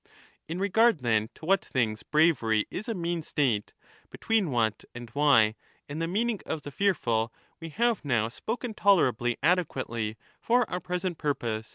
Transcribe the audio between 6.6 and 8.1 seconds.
the fearful, we have